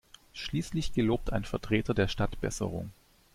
Schließlich 0.33 0.93
gelobt 0.93 1.31
ein 1.31 1.43
Vertreter 1.45 1.93
der 1.93 2.07
Stadt 2.07 2.41
Besserung. 2.41 2.89